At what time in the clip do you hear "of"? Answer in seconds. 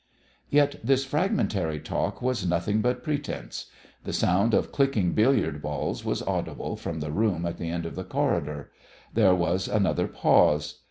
4.55-4.71, 7.85-7.93